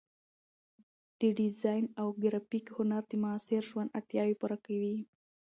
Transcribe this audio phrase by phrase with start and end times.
[1.19, 4.97] د ډیزاین او ګرافیک هنر د معاصر ژوند اړتیاوې پوره کوي.